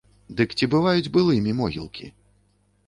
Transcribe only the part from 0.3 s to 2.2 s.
Дык ці бываюць былымі могілкі?